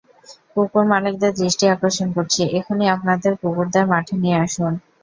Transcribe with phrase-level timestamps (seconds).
[0.53, 4.73] কুকুর মালিকদের দৃষ্টি আকর্ষণ করছি এখনই আপনাদের কুকুরদের মাঠে নিয়ে আসুন।